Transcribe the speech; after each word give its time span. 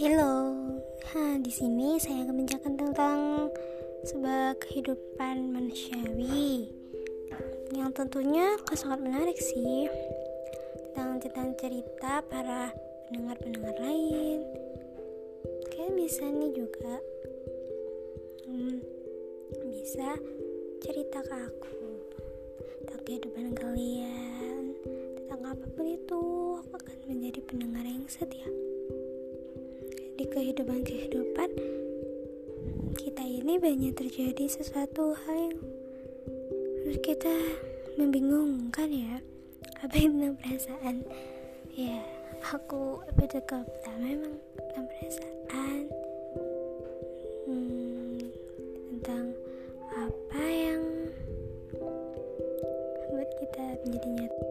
Halo, 0.00 0.56
ha, 1.12 1.36
di 1.44 1.52
sini 1.52 2.00
saya 2.00 2.24
akan 2.24 2.40
menjelaskan 2.40 2.72
tentang 2.72 3.52
sebuah 4.08 4.56
kehidupan 4.56 5.52
manusiawi 5.52 6.72
yang 7.76 7.92
tentunya 7.92 8.56
sangat 8.72 8.96
menarik 9.04 9.36
sih. 9.36 9.92
Tentang 10.88 11.20
tentang 11.20 11.52
cerita 11.60 12.24
para 12.24 12.72
pendengar-pendengar 13.12 13.76
lain. 13.76 14.40
Kayak 15.68 15.92
bisa 15.92 16.24
nih 16.32 16.52
juga 16.56 16.96
hmm, 18.48 18.80
bisa 19.68 20.16
cerita 20.80 21.20
ke 21.20 21.36
aku 21.44 21.76
tentang 22.80 23.00
kehidupan 23.04 23.52
kalian 23.52 24.80
tentang 25.20 25.44
apa 25.44 25.66
pun 25.76 25.84
itu 25.84 26.20
aku 26.56 26.72
akan 26.72 26.98
menjadi 27.04 27.44
pendengar 27.44 27.84
yang 27.84 28.08
setia 28.08 28.48
di 30.20 30.28
kehidupan-kehidupan 30.28 31.48
kita 32.92 33.24
ini 33.24 33.56
banyak 33.56 33.96
terjadi 33.96 34.52
sesuatu 34.52 35.16
hal 35.16 35.48
yang 36.84 37.00
kita 37.00 37.32
membingungkan 37.96 38.92
ya. 38.92 39.16
Apa 39.80 39.96
yang 39.96 40.20
tentang 40.20 40.36
perasaan? 40.44 40.96
Ya 41.72 42.04
aku 42.52 43.00
episode 43.16 43.48
pertama 43.48 43.96
memang 43.96 44.36
tentang 44.60 44.84
perasaan. 44.92 45.80
Hmm, 47.48 48.20
tentang 48.92 49.24
apa 49.88 50.44
yang 50.44 50.84
buat 53.08 53.30
kita 53.40 53.64
menjadi 53.88 54.08
nyata 54.20 54.44